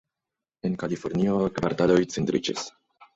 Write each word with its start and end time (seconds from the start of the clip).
En 0.69 0.77
Kalifornio, 0.83 1.35
kvartaloj 1.59 1.99
cindriĝis. 2.15 2.65